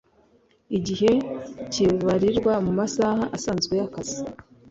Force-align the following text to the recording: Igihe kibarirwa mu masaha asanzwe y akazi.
Igihe 0.77 1.11
kibarirwa 1.71 2.53
mu 2.65 2.71
masaha 2.79 3.23
asanzwe 3.37 3.73
y 3.79 3.83
akazi. 3.87 4.19